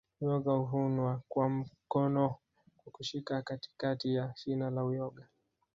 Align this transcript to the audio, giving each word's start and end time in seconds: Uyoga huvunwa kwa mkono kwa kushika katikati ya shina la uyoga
Uyoga 0.21 0.51
huvunwa 0.53 1.21
kwa 1.29 1.49
mkono 1.49 2.35
kwa 2.77 2.91
kushika 2.91 3.41
katikati 3.41 4.15
ya 4.15 4.33
shina 4.35 4.69
la 4.69 4.83
uyoga 4.83 5.27